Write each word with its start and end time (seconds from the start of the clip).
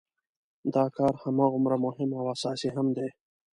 دا 0.73 0.85
کار 0.95 1.13
هماغومره 1.23 1.75
مهم 1.85 2.09
او 2.19 2.23
اساسي 2.35 2.69
هم 2.75 2.87
دی. 2.97 3.09